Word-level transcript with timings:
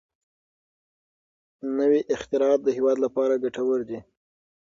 نوي 1.77 2.01
اختراعات 2.15 2.59
د 2.63 2.67
هېواد 2.77 2.97
لپاره 3.05 3.41
ګټور 3.43 3.79
دي. 3.89 3.99